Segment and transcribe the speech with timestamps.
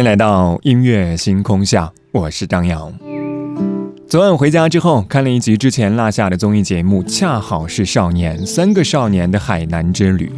[0.00, 2.90] 欢迎来到音乐星空下，我是张扬。
[4.08, 10.32] 昨晚回家之后，看了一集之前落下的综艺节目《恰好是少年》，三个少年的海南之旅。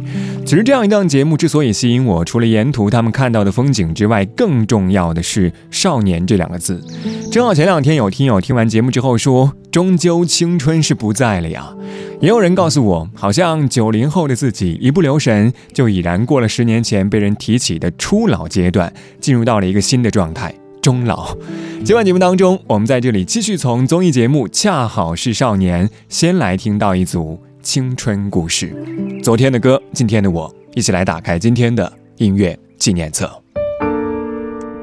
[0.45, 6.83] 其实这样一档节目之所以吸引我，除了沿途他们看到的风景之外，更重要的是“少年”这两个字。
[7.31, 11.75] 正好前两天有听友听完节目之后说：“终究青春是不在了呀。”
[12.21, 21.35] 也有人告诉我，好像九零后的自己一不留神，就已然过了十年前被人提起的初老阶段，进入到了一个新的状态——中老。
[21.83, 28.73] 今晚节目当中，我们在这里继续从综艺节目《恰好是少年》先来听到一组青春故事。
[29.21, 33.29] 昨天的歌，今天的我，一起来打开今天的音乐纪念册。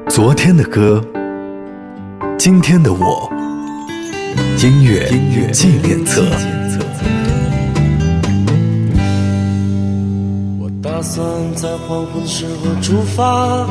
[0.07, 1.03] 昨天的歌，
[2.37, 3.27] 今天的我，
[4.63, 5.09] 音乐
[5.51, 6.21] 纪念册。
[10.59, 13.67] 我打算在黄昏时候出发，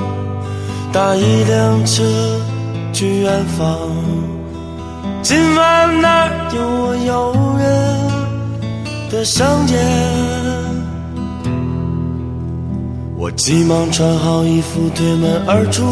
[0.92, 2.02] 搭一辆车
[2.92, 3.78] 去远方。
[5.22, 7.64] 今晚那儿有我诱人
[9.11, 9.78] 的香烟。
[13.17, 15.84] 我急忙穿好衣服，推门而出，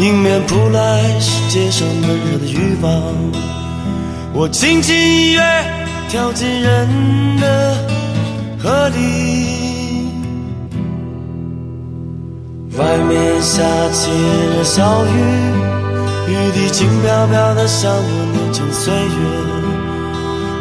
[0.00, 2.90] 迎面扑来是街上闷热的欲望。
[4.32, 5.42] 我轻轻一跃，
[6.08, 6.88] 跳进人
[7.38, 7.76] 的
[8.58, 10.08] 河里。
[12.78, 14.10] 外面下起
[14.56, 15.08] 了小雨，
[16.28, 18.00] 雨滴轻飘飘的，像我
[18.32, 19.00] 年轻岁月。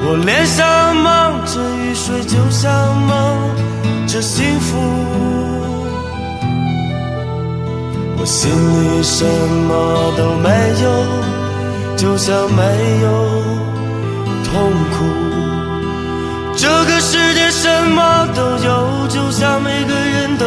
[0.06, 2.70] 我脸上蒙着雨水，就像
[3.08, 3.08] 蒙
[4.06, 4.76] 着幸福。
[8.22, 10.50] 我心里什么都没
[10.84, 10.86] 有，
[11.96, 12.62] 就像没
[13.02, 13.08] 有
[14.44, 14.52] 痛
[14.92, 15.06] 苦。
[16.58, 20.38] 这个世界什么都有，就像每个人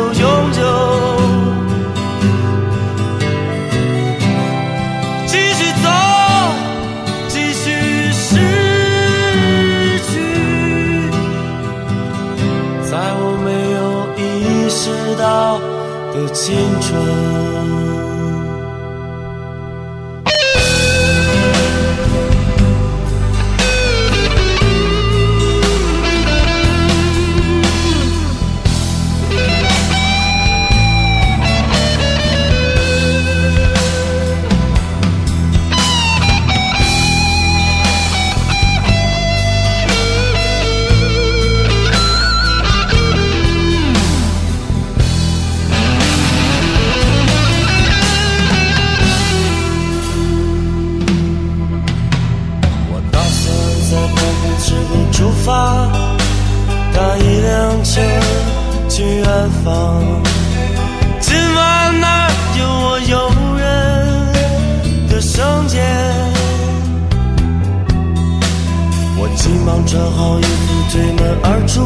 [69.64, 71.80] 忙穿好衣服，推门而出，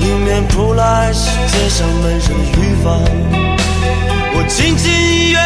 [0.00, 2.84] 迎面扑来是街上闷热的雨风。
[4.36, 5.38] 我轻轻一跃，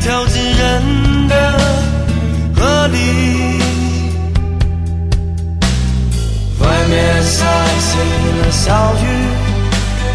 [0.00, 1.34] 跳进人的
[2.56, 2.96] 河里。
[6.60, 7.44] 外面下
[7.84, 7.98] 起
[8.40, 9.04] 了小雨，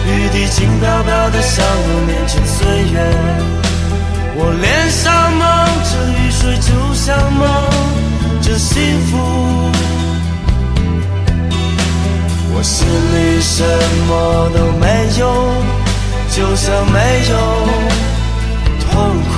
[0.08, 2.58] 雨滴轻飘飘的向我面前岁
[2.92, 2.98] 月。
[4.34, 5.40] 我脸上蒙
[5.84, 7.42] 着雨水，就像蒙
[8.42, 9.12] 着幸福。
[13.92, 14.88] 什么都没
[15.20, 15.28] 有
[16.30, 17.36] 就像没有
[18.80, 19.31] 痛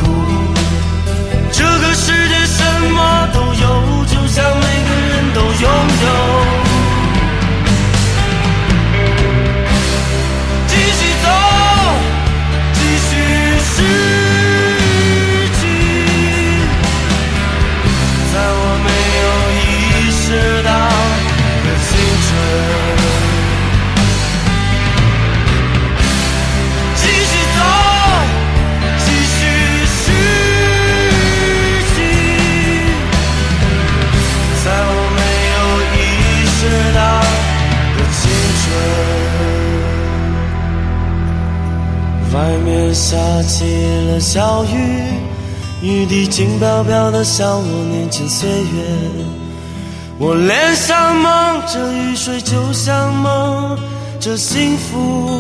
[42.34, 43.64] 外面下起
[44.10, 45.04] 了小雨，
[45.84, 48.84] 雨滴轻飘飘的，像我年轻岁月。
[50.18, 53.78] 我脸上蒙着雨水，就像蒙
[54.20, 55.40] 着幸福。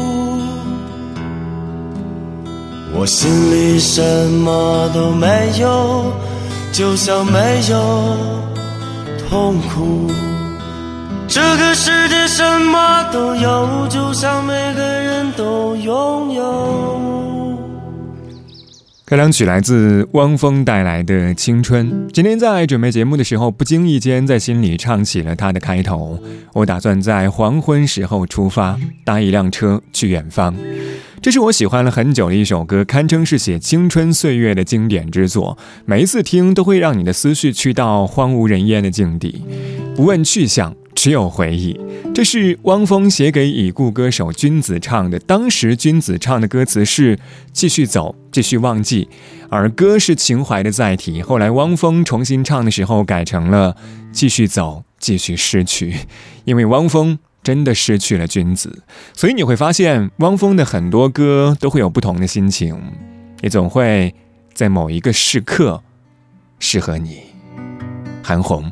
[2.96, 5.28] 我心里什么都没
[5.60, 6.13] 有，
[6.72, 8.18] 就像没有
[9.28, 10.12] 痛苦。
[11.34, 17.58] 这个世界什么都有，就像每个人都拥有。
[19.04, 21.92] 开场曲来自汪峰带来的《青春》。
[22.14, 26.20] 今天在准备节目的时候，不经意间在心里唱起了他的开头。
[26.54, 30.54] 我打算在黄昏时候出发，搭一辆车去远方。
[31.20, 35.58] 这是我喜欢了很久的一首歌，堪称是写青春岁月的经典之作。
[35.86, 39.42] 每一次听，都会让你的思绪去到荒无人烟的境地，
[39.96, 40.76] 不问去向。
[41.04, 41.78] 只有回忆，
[42.16, 45.20] 这是汪峰写给已故歌手君子唱的。
[45.20, 47.20] 当时君子唱的歌词是
[47.52, 49.10] “继续走，继续忘记”，
[49.52, 51.22] 而歌是情怀的载体。
[51.22, 53.76] 后来汪峰重新唱的时候，改成了
[54.14, 55.94] “继续走，继续失去”，
[56.46, 58.84] 因为汪峰真的失去了君子。
[59.14, 62.82] 所以你会发现，汪峰的很多歌都会有不同的心情，
[63.42, 64.16] 也总会
[64.54, 65.84] 在某一个时刻
[66.60, 67.24] 适合你。
[68.24, 68.72] 韩红，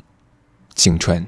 [0.74, 1.28] 青春。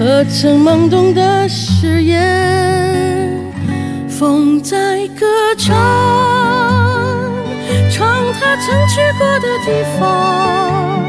[0.00, 3.38] 何曾懵懂的誓言？
[4.08, 5.26] 风在歌
[5.58, 5.76] 唱，
[7.92, 11.04] 唱他曾去过的地方。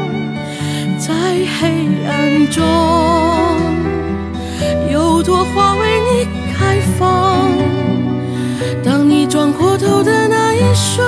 [0.98, 1.14] 在
[1.58, 2.62] 黑暗中，
[4.90, 7.48] 有朵花为你开放。
[8.84, 11.02] 当你转过头的那一瞬，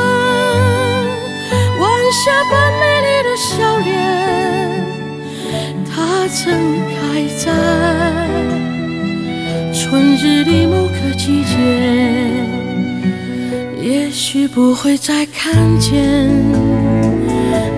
[1.79, 3.93] 晚霞般美丽的笑脸，
[6.27, 6.55] 它曾
[6.89, 7.53] 开在
[9.75, 11.55] 春日里某个季节，
[13.79, 16.31] 也许不会再看见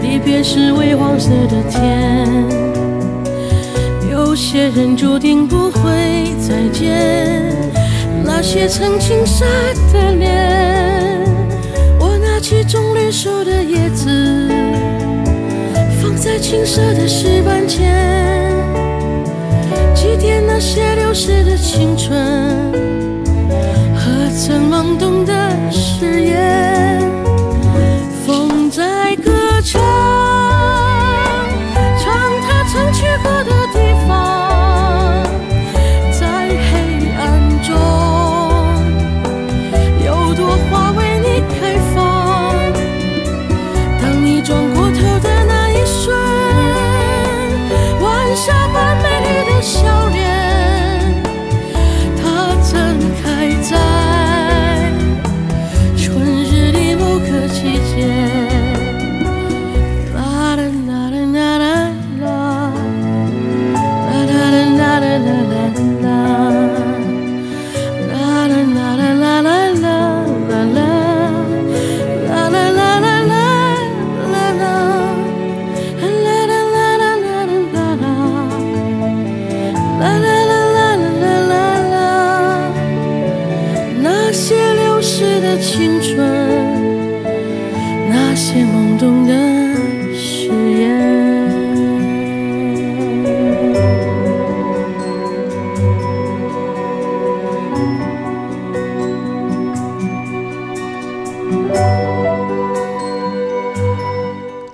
[0.01, 2.25] 离别时微黄色的天。
[4.13, 7.53] 有些人注定不会再见，
[8.25, 9.45] 那些曾青涩
[9.93, 11.25] 的脸。
[11.99, 14.49] 我拿起棕榈树的叶子，
[16.17, 17.95] 在青涩的石板前。
[19.95, 22.19] 祭奠那些流逝的青春，
[23.95, 25.33] 和曾懵懂的
[25.71, 26.76] 誓言？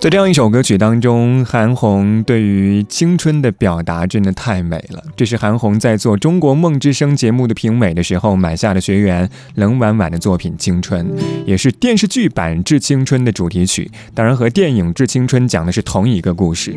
[0.02, 5.00] 在这样一首歌曲当中，韩红对于青春的表达真的太美了。
[5.14, 11.06] 这是韩红在做《中国梦之声》节目的评委的时候买下的学员冷婉婉的作品《青春》，
[11.46, 13.88] 也是电视剧版《致青春》的主题曲。
[14.12, 16.74] 当然，和电影《致青春》讲的是同一个故事。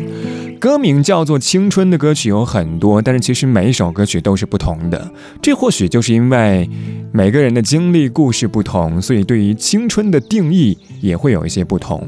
[0.60, 5.12] 歌名叫做《青春》的歌曲有很多，但是其实每一首歌曲都是不同的。
[5.42, 6.70] 这或许就是因为
[7.12, 12.08] 每个人的经历故事不同，所以对于青春的定义也会有一些不同。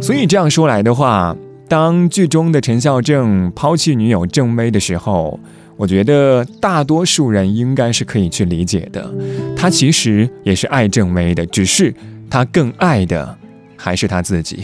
[0.00, 1.34] 所以这这样说来的话，
[1.66, 5.40] 当剧中的陈孝正抛弃女友郑薇的时候，
[5.76, 9.12] 我觉得大多数人应该是可以去理解的。
[9.56, 11.92] 他其实也是爱郑薇的，只是
[12.30, 13.36] 他更爱的
[13.76, 14.62] 还是他自己。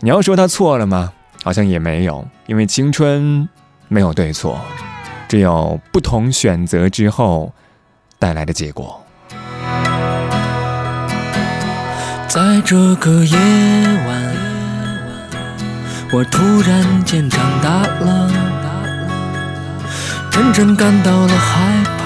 [0.00, 1.12] 你要说他错了吗？
[1.44, 3.48] 好像也没有，因为青春
[3.86, 4.58] 没有对错，
[5.28, 7.52] 只有不同选择之后
[8.18, 9.00] 带来的结果。
[12.28, 13.36] 在这个夜
[14.08, 14.15] 晚，
[16.12, 18.30] 我突然间长大了，
[20.30, 22.04] 真正感到了害怕，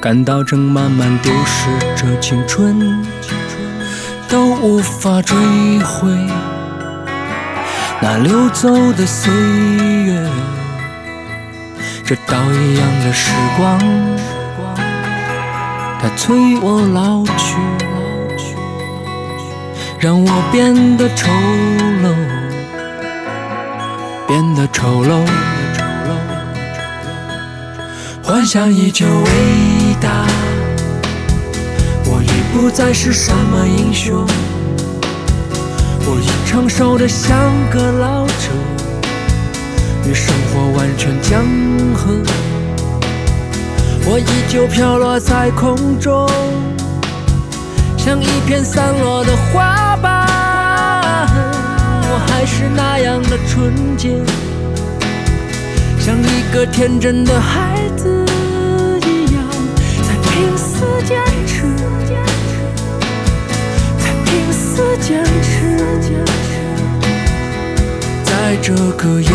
[0.00, 3.02] 感到正慢慢丢失着青春，
[4.28, 5.36] 都无法追
[5.78, 6.10] 回
[8.00, 10.28] 那流走的岁月，
[12.04, 13.78] 这刀一样的时光，
[16.00, 17.56] 它催我老去。
[20.00, 21.30] 让我变得丑，
[24.32, 25.26] 变得丑陋。
[28.22, 29.30] 幻想依旧伟
[30.00, 30.08] 大，
[32.06, 34.26] 我已不再是什么英雄，
[36.06, 37.36] 我已成熟的像
[37.70, 38.48] 个老者，
[40.08, 41.44] 与生活完全僵
[41.94, 42.14] 合。
[44.06, 46.26] 我依旧飘落在空中。
[47.98, 49.81] 像一片散落的花，
[52.42, 54.08] 还是那样的纯洁，
[56.00, 58.26] 像一个天真的孩子
[59.06, 59.44] 一样，
[60.02, 61.62] 在拼死坚持，
[63.96, 65.78] 在拼死坚持。
[68.24, 69.30] 在这个夜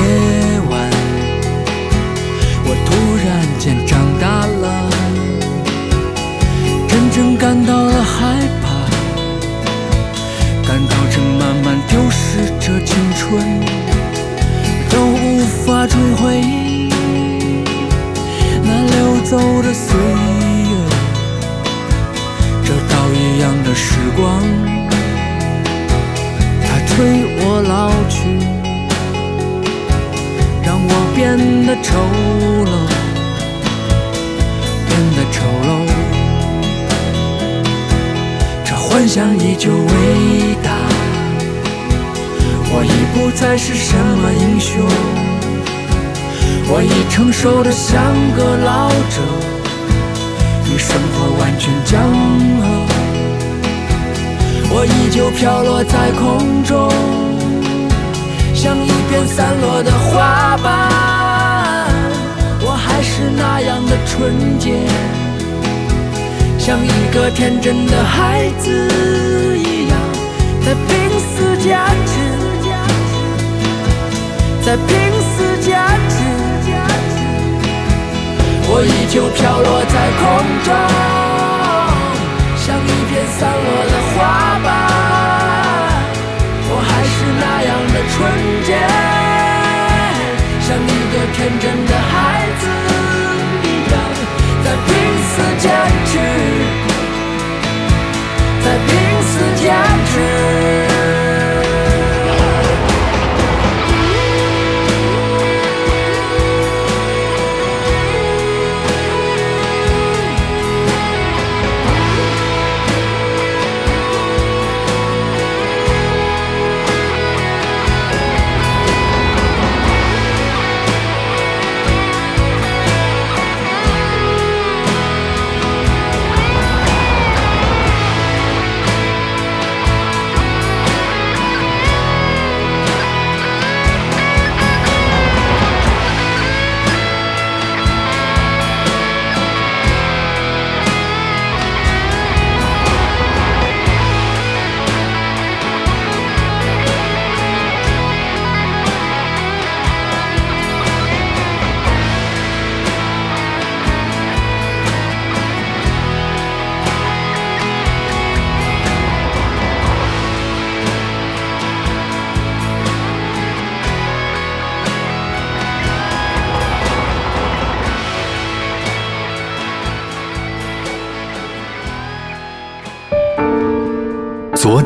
[12.98, 13.30] 青春，
[14.90, 16.42] 都无法追回
[18.64, 20.72] 那流走的岁月。
[22.66, 24.42] 这刀一样的时光，
[26.64, 26.96] 它催
[27.40, 28.18] 我老去，
[30.64, 31.38] 让我变
[31.68, 31.94] 得丑
[32.66, 32.72] 陋，
[34.88, 35.36] 变得丑
[35.68, 35.70] 陋。
[38.66, 40.67] 这幻想依旧伟大。
[42.70, 44.82] 我已不再是什么英雄，
[46.70, 48.04] 我已成熟的像
[48.36, 49.22] 个老者，
[50.66, 52.02] 与生活完全僵
[52.62, 52.64] 合。
[54.70, 56.92] 我依旧飘落在空中，
[58.54, 60.68] 像一片散落的花瓣。
[62.62, 64.74] 我还是那样的纯洁，
[66.60, 68.70] 像一个天真的孩子
[69.58, 69.98] 一样，
[70.66, 70.86] 在拼
[71.18, 72.07] 死坚持。
[74.68, 74.86] 在拼
[75.22, 76.18] 死坚持，
[78.68, 80.28] 我依旧飘落在空
[80.66, 80.70] 中，
[82.58, 84.20] 像一片散落的花
[84.66, 84.68] 瓣。
[86.70, 88.20] 我还是那样的纯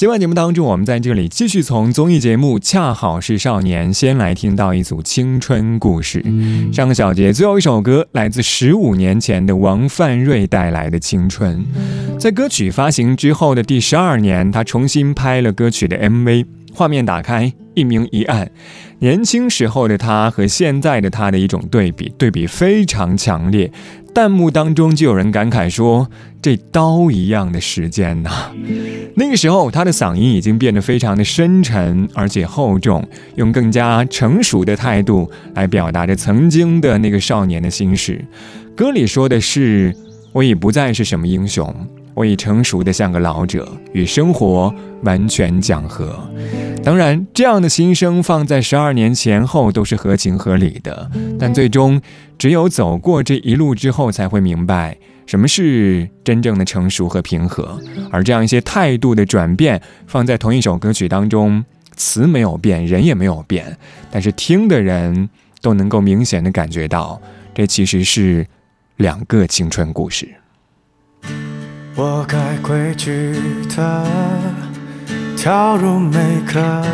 [0.00, 6.24] 今晚节目当中，我们在这里继续从综艺节目《恰好是少年》先来听到一组青春故事。
[6.72, 11.62] 上个小节最后一首歌来自十五年前的王范瑞带来的《青春》。
[12.18, 18.50] 在歌曲发行之后的第十二年，他重新拍了歌曲的 MV，画面打开，一明一暗，
[19.00, 23.70] 年轻时候的他和现在的他的一种对比，对比非常强烈。
[24.12, 26.10] 弹幕当中就有人感慨说
[26.42, 28.50] ：“这刀一样的时间呐！”
[29.16, 33.06] 那个时候，他的嗓音已经变得非常的深沉而且厚重，
[33.36, 38.24] 用更加成熟的态度来表达着曾经的那个少年的心事。
[38.76, 39.94] 歌里说的是
[40.32, 41.74] ：“我已不再是什么英雄，
[42.14, 46.18] 我已成熟的像个老者，与生活完全讲和。”
[46.82, 52.00] 当然，这样的心声放在十二年前后都是合情合理的，但最终
[52.38, 54.96] 只有走过这一路之后，才会明白
[55.30, 57.80] 什么是真正的成熟和平和。
[58.10, 63.78] 而这样一些态度的转变，放在同一首歌曲当中，词没有变，人也没有变，
[64.10, 65.30] 但是听的人
[65.62, 67.22] 都能够明显的感觉到，
[67.54, 68.44] 这其实是
[68.96, 70.28] 两个青春故事。
[71.94, 73.36] 我该规矩
[73.76, 74.06] 的。
[75.36, 76.18] 跳入每
[76.52, 76.84] 个，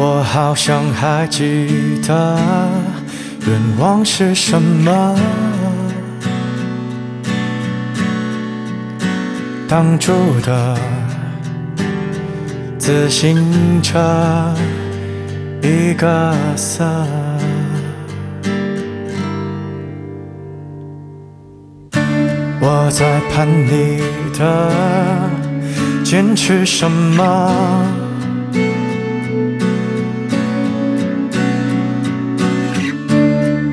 [0.00, 2.38] 我好像还记得
[3.48, 5.18] 愿望是什么。
[9.66, 10.78] 挡住的
[12.78, 13.98] 自行车，
[15.62, 16.84] 一个色。
[22.60, 24.00] 我在盼你
[24.38, 24.70] 的
[26.04, 28.07] 坚持什么？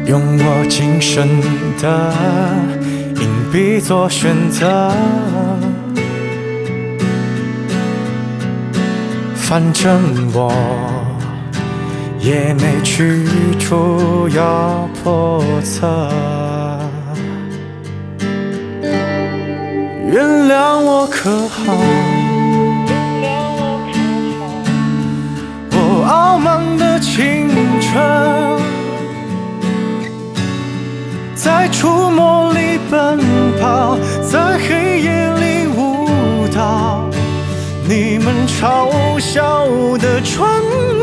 [0.08, 1.28] 用我今生
[1.82, 2.14] 的
[3.20, 4.92] 硬币做选择，
[9.36, 10.00] 反正
[10.32, 10.54] 我
[12.20, 13.26] 也没去
[13.60, 16.08] 处要破测。
[20.08, 21.74] 原谅我可好？
[25.72, 27.50] 我傲慢的青
[27.82, 28.62] 春，
[31.46, 33.20] 在触摸里奔
[33.62, 37.08] 跑，在黑夜里舞蹈。
[37.88, 39.68] 你们嘲笑
[40.00, 40.50] 的船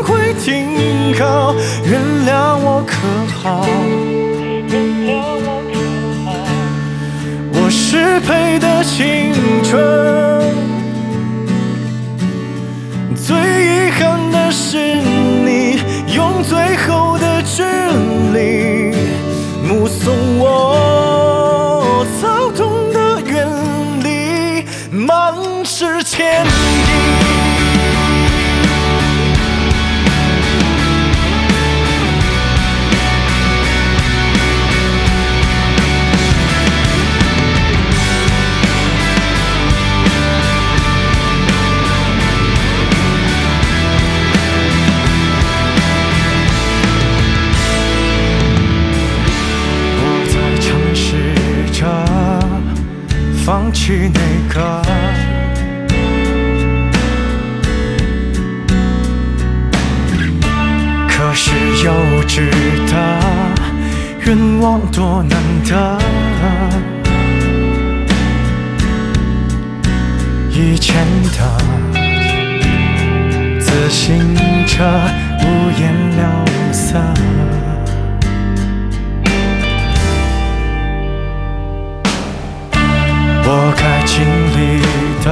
[0.03, 1.55] 会停靠。
[1.85, 2.93] 原谅我可
[3.41, 3.65] 好？
[7.53, 9.31] 我失陪的青
[9.63, 9.81] 春，
[13.15, 14.97] 最遗憾的是
[15.45, 15.79] 你
[16.13, 17.63] 用最后的距
[18.33, 18.62] 离
[64.25, 65.99] 愿望多难得。
[70.49, 71.39] 以前的
[73.59, 74.83] 自行车
[75.41, 76.23] 五颜六
[76.71, 76.97] 色。
[83.45, 84.15] 我该经
[84.55, 84.81] 历
[85.23, 85.27] 的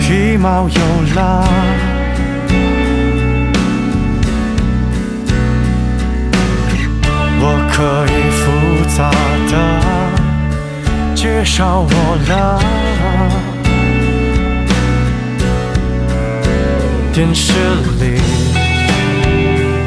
[0.00, 0.80] 皮毛有
[1.14, 1.44] 了，
[11.36, 11.90] 缺少我
[12.30, 12.58] 了。
[17.12, 17.52] 电视
[18.00, 18.18] 里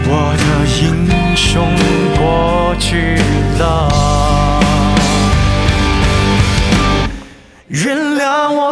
[0.06, 0.44] 我的
[0.80, 1.66] 英雄
[2.20, 3.18] 过去
[3.58, 3.90] 了。
[7.68, 8.72] 原谅我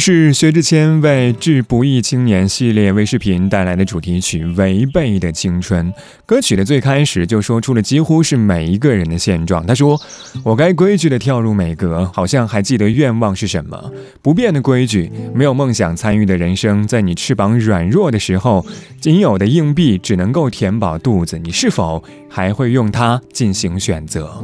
[0.00, 5.92] 是薛之谦为《致不易青年》系列微视频带来的主题曲《违背的青春》。
[6.24, 9.66] 歌曲的最开始就说出了几乎是每一个人的现状。
[9.66, 10.00] 他说
[10.42, 13.92] ：“我该规矩地跳入每格，好像还记得愿望是什么。
[14.22, 18.64] 不变的规矩，没有梦想参与的人生，在你翅膀软弱的时候，
[18.98, 21.38] 仅有的硬币只能够填饱肚子。
[21.38, 24.42] 你是否还会用它进行选择？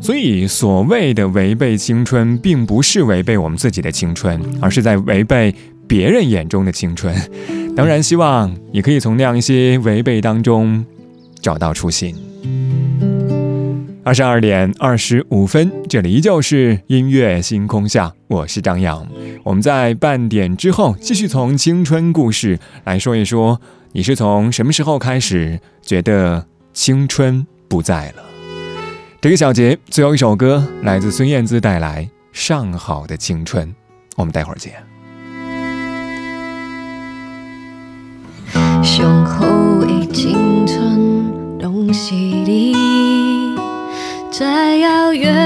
[0.00, 5.54] 所以，所谓的违背青春，并不是违背我们自己的青春，而是在违背
[5.86, 7.14] 别人眼中的青春。
[7.76, 10.84] 当然，希望你可以从那样一些违背当中
[11.42, 12.16] 找到初心。
[14.02, 19.04] 二十二点二十五分，这里依旧是音乐星空下，我是张扬。
[19.42, 23.60] 我们在半点之后继续从青春故事来说一说，
[23.92, 26.46] 你是从什么时候开始觉得
[26.76, 28.22] 青春不在了？
[29.18, 33.66] 这个小节最后一首歌来自孙燕姿带来《上好的青春》，
[34.14, 34.74] 我们待会儿见。
[38.84, 39.46] 上好
[39.80, 42.74] 的青春拢是你，
[44.30, 45.45] 在遥远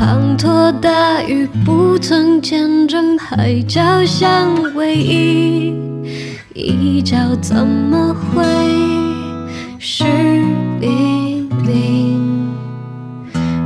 [0.00, 5.74] 滂沱大雨不曾见证海角相偎依，
[6.54, 8.42] 一觉怎么会
[9.78, 10.04] 是
[10.80, 12.48] 冰冰？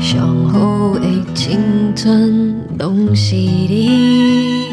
[0.00, 1.60] 上好的青
[1.94, 4.72] 春拢是你，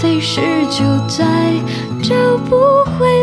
[0.00, 1.24] 飞逝就再
[2.02, 3.15] 找不回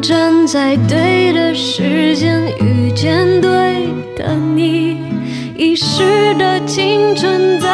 [0.00, 4.98] 站在对的时间遇见对的你，
[5.56, 7.68] 遗失的青春怎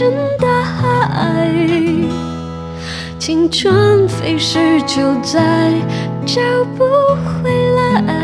[0.00, 0.48] 真的
[1.12, 1.52] 爱，
[3.18, 5.70] 青春飞逝就在
[6.24, 6.40] 找
[6.74, 6.86] 不
[7.44, 8.19] 回来。